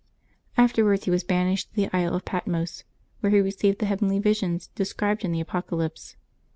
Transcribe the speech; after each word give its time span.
Afterwards 0.57 1.03
he 1.05 1.11
was 1.11 1.23
banished 1.23 1.69
to 1.69 1.75
the 1.75 1.95
isle 1.95 2.15
of 2.15 2.25
Patmos, 2.25 2.85
where 3.19 3.29
he 3.31 3.39
received 3.39 3.77
the 3.77 3.85
heavenly 3.85 4.17
visions 4.17 4.69
described 4.73 5.23
in 5.23 5.31
the 5.31 5.41
Apocalypse. 5.41 6.15